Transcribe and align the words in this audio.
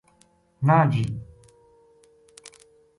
نہ 0.67 0.77
جی 0.93 1.03